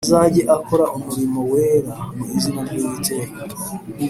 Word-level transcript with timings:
azajye 0.07 0.41
akora 0.55 0.85
umurimo 0.97 1.39
wera 1.51 1.95
mu 2.15 2.23
izina 2.35 2.61
ry 2.67 2.75
Uwiteka 2.79 3.39